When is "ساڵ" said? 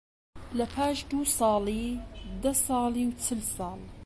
3.55-3.79